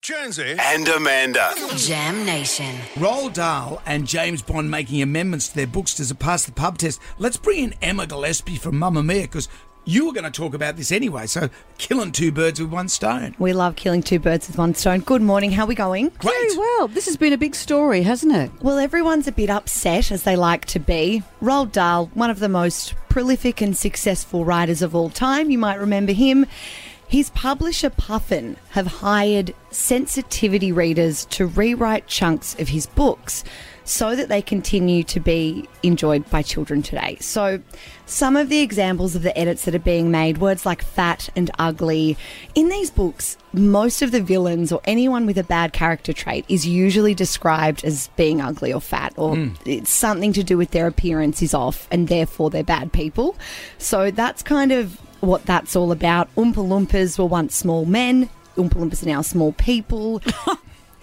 [0.00, 0.54] Jonesy.
[0.60, 1.52] and Amanda.
[1.76, 2.76] Jam Nation.
[2.94, 7.00] Roald Dahl and James Bond making amendments to their books to pass the pub test.
[7.18, 9.48] Let's bring in Emma Gillespie from Mamamia because
[9.84, 11.26] you were going to talk about this anyway.
[11.26, 13.34] So killing two birds with one stone.
[13.40, 15.00] We love killing two birds with one stone.
[15.00, 15.50] Good morning.
[15.50, 16.10] How are we going?
[16.10, 16.32] Great.
[16.32, 16.86] Very well.
[16.88, 18.52] This has been a big story, hasn't it?
[18.62, 21.24] Well, everyone's a bit upset, as they like to be.
[21.42, 25.80] Roald Dahl, one of the most prolific and successful writers of all time, you might
[25.80, 26.46] remember him.
[27.08, 33.44] His publisher Puffin have hired sensitivity readers to rewrite chunks of his books
[33.88, 37.16] so that they continue to be enjoyed by children today.
[37.20, 37.62] So,
[38.04, 41.50] some of the examples of the edits that are being made, words like fat and
[41.58, 42.18] ugly,
[42.54, 46.66] in these books, most of the villains or anyone with a bad character trait is
[46.66, 49.54] usually described as being ugly or fat, or hmm.
[49.64, 53.34] it's something to do with their appearance is off and therefore they're bad people.
[53.78, 56.34] So, that's kind of what that's all about.
[56.36, 60.20] Oompa Loompas were once small men, Oompa Loompas are now small people.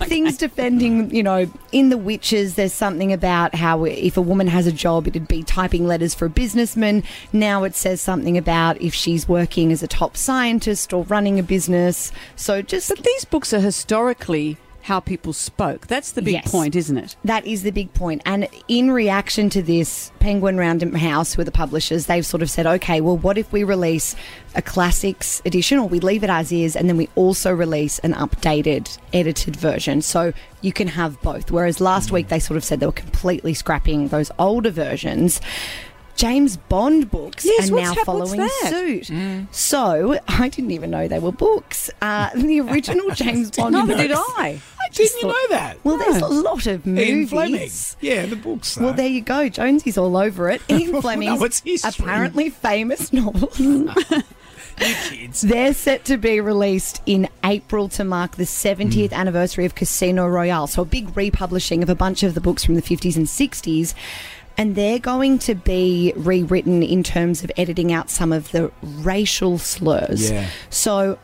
[0.00, 4.66] Things defending, you know, in The Witches, there's something about how if a woman has
[4.66, 7.04] a job, it'd be typing letters for a businessman.
[7.32, 11.42] Now it says something about if she's working as a top scientist or running a
[11.42, 12.12] business.
[12.34, 15.86] So just But these books are historically how people spoke.
[15.86, 16.50] That's the big Yes.
[16.50, 17.16] point, isn't it?
[17.24, 18.20] That is the big point.
[18.26, 22.66] And in reaction to this, Penguin Random House, are the publishers, they've sort of said,
[22.66, 24.14] okay, well, what if we release
[24.54, 28.12] a classics edition or we leave it as is and then we also release an
[28.12, 30.02] updated, edited version?
[30.02, 31.50] So you can have both.
[31.50, 35.40] Whereas last week they sort of said they were completely scrapping those older versions.
[36.16, 38.66] James Bond books Yes, are now hap- following that?
[38.70, 39.46] suit.
[39.50, 41.90] So I didn't even know they were books.
[42.00, 44.02] Uh, the original James Bond Neither books.
[44.08, 44.60] did I.
[44.92, 45.78] Didn't you know that?
[45.84, 47.08] Well, there's a lot of movies.
[47.08, 47.70] Ian Fleming.
[48.00, 48.76] Yeah, the books.
[48.76, 49.48] Well, there you go.
[49.48, 50.62] Jonesy's all over it.
[50.70, 52.04] Ian Fleming's it's history.
[52.04, 53.58] apparently famous novels.
[53.58, 53.92] you
[54.76, 55.40] kids.
[55.40, 59.14] They're set to be released in April to mark the 70th Hmm.
[59.14, 60.66] anniversary of Casino Royale.
[60.66, 63.94] So a big republishing of a bunch of the books from the 50s and 60s.
[64.56, 69.58] And they're going to be rewritten in terms of editing out some of the racial
[69.58, 70.30] slurs.
[70.30, 70.48] Yeah.
[70.70, 71.18] So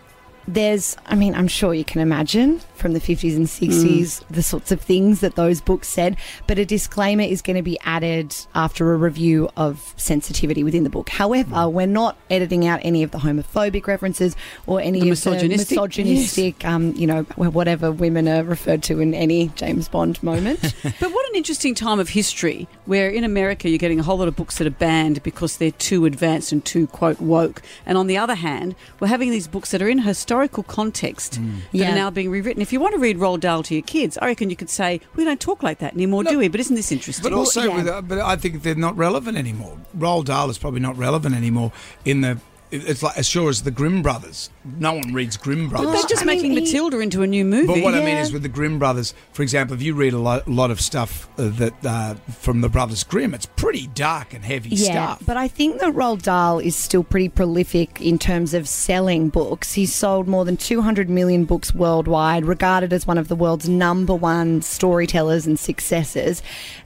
[0.49, 4.73] there's, I mean, I'm sure you can imagine from the 50s and 60s the sorts
[4.73, 8.93] of things that those books said, but a disclaimer is going to be added after
[8.93, 11.11] a review of sensitivity within the book.
[11.11, 14.35] However, we're not editing out any of the homophobic references
[14.67, 15.77] or any The of the misogynistic?
[15.77, 20.75] misogynistic, um, you know, whatever women are referred to in any James Bond moment.
[21.01, 24.29] But what an interesting time of history where in America you're getting a whole lot
[24.29, 27.63] of books that are banned because they're too advanced and too, quote, woke.
[27.87, 29.99] And on the other hand, we're having these books that are in
[30.31, 31.41] historical context that
[31.73, 31.91] Yeah.
[31.91, 32.63] are now being rewritten.
[32.63, 35.01] If you want to read Roald Dahl to your kids, I reckon you could say,
[35.17, 36.47] we don't talk like that anymore, do we?
[36.47, 37.25] But isn't this interesting?
[37.25, 37.75] But also, yeah.
[37.77, 39.77] with, uh, but I think they're not relevant anymore.
[39.99, 41.73] Roald Dahl is probably not relevant anymore.
[42.05, 42.39] In the,
[42.71, 44.51] it's like as sure as the Grimm brothers.
[44.79, 45.93] No one reads Grimm brothers.
[45.93, 47.67] They're just I mean, making he- Matilda into a new movie.
[47.67, 50.19] But what I mean is with the Grimm brothers, for example, if you read a
[50.19, 54.45] lot, lot of stuff uh, that uh, from the brothers Grimm, it's pretty dark and
[54.45, 55.23] heavy Yeah, stuff.
[55.27, 59.75] but I think that Roald Dahl is still pretty prolific in terms of selling books.
[59.75, 64.15] He's sold more than 200 million books worldwide, regarded as one of the world's number
[64.15, 66.43] one storytellers and successors.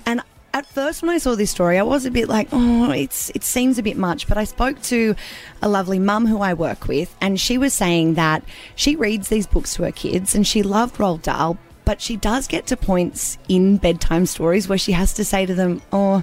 [0.07, 0.23] And
[0.55, 3.43] at first, when I saw this story, I was a bit like, "Oh, it's it
[3.43, 5.17] seems a bit much." But I spoke to
[5.61, 8.45] a lovely mum who I work with, and she was saying that
[8.77, 12.47] she reads these books to her kids, and she loved Roald Dahl, but she does
[12.47, 16.23] get to points in bedtime stories where she has to say to them, "Oh."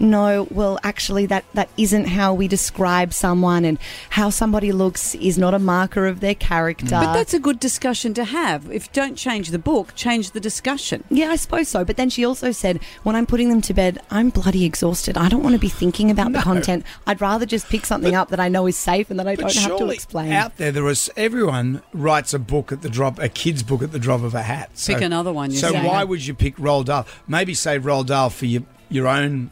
[0.00, 3.78] No, well, actually, that, that isn't how we describe someone, and
[4.10, 6.86] how somebody looks is not a marker of their character.
[6.90, 8.70] But that's a good discussion to have.
[8.70, 11.04] If don't change the book, change the discussion.
[11.10, 11.84] yeah, I suppose so.
[11.84, 15.16] But then she also said, when I'm putting them to bed, I'm bloody exhausted.
[15.16, 16.84] I don't want to be thinking about the content.
[17.06, 19.52] I'd rather just pick something up that I know is safe and that I don't
[19.52, 20.32] have to surely explain.
[20.32, 23.92] out there, there is everyone writes a book at the drop, a kid's book at
[23.92, 24.70] the drop of a hat.
[24.78, 25.86] So, Pick another one, you So say.
[25.86, 27.06] why would you pick Roald Dahl?
[27.26, 29.50] Maybe say Roald Dahl for your your own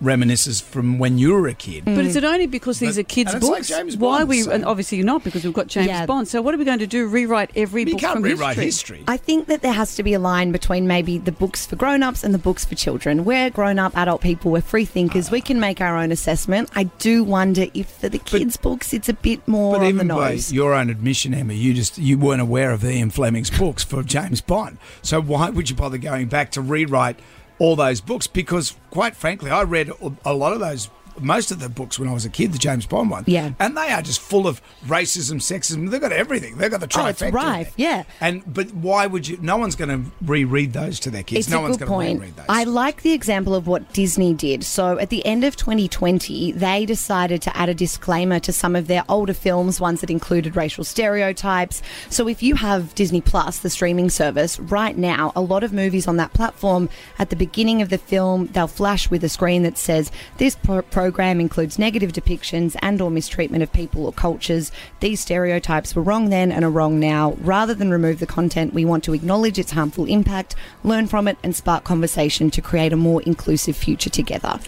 [0.00, 1.84] reminiscences from when you were a kid.
[1.84, 2.32] But is it mm.
[2.32, 3.68] only because these But- are kids' and it's like books?
[3.68, 4.42] James Why Bond, we?
[4.42, 6.06] so- And obviously not because we've got James Yeah.
[6.06, 6.28] Bond.
[6.28, 7.06] So what are we going to do?
[7.06, 8.98] Rewrite every you book can't from rewrite history?
[8.98, 9.04] history.
[9.08, 12.24] I think that there has to be a line between maybe the books for grown-ups
[12.24, 13.24] and the books for children.
[13.24, 16.70] We're grown-up adult people, we're free thinkers, we can make our own assessment.
[16.74, 19.88] I do wonder if for the kids' books it's a bit more But on the
[19.88, 23.84] even by your own admission, Emma, you just you weren't aware of Ian Fleming's books
[23.84, 24.78] for James Bond.
[25.02, 27.18] So why would you bother going back to rewrite
[27.58, 28.26] all those books?
[28.26, 29.90] Because quite frankly, I read
[30.24, 30.88] a lot of those
[31.20, 33.24] most of the books when I was a kid, the James Bond one.
[33.26, 33.52] Yeah.
[33.58, 35.90] And they are just full of racism, sexism.
[35.90, 36.56] They've got everything.
[36.56, 37.22] They've got the Oh, trifecta.
[37.22, 38.04] it's rife, yeah.
[38.20, 39.38] And but why would you?
[39.40, 41.46] No one's going to reread those to their kids.
[41.46, 42.20] It's no a one's good going to point.
[42.20, 42.46] reread those.
[42.48, 44.64] I like the example of what Disney did.
[44.64, 48.86] So at the end of 2020, they decided to add a disclaimer to some of
[48.86, 51.82] their older films, ones that included racial stereotypes.
[52.10, 56.06] So if you have Disney Plus, the streaming service, right now, a lot of movies
[56.08, 56.88] on that platform,
[57.18, 60.82] at the beginning of the film, they'll flash with a screen that says, this pro-
[61.04, 64.72] program includes negative depictions and or mistreatment of people or cultures.
[65.00, 67.32] These stereotypes were wrong then and are wrong now.
[67.42, 71.36] Rather than remove the content, we want to acknowledge its harmful impact, learn from it,
[71.42, 74.58] and spark conversation to create a more inclusive future together.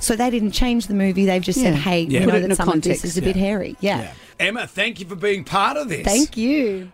[0.00, 1.24] So they didn't change the movie.
[1.24, 2.20] They've just said, hey, Yeah.
[2.20, 3.04] we Put know that some of this context.
[3.06, 3.74] is a bit hairy.
[3.80, 4.02] Yeah.
[4.02, 4.12] yeah.
[4.40, 6.04] Emma, thank you for being part of this.
[6.04, 6.92] Thank you.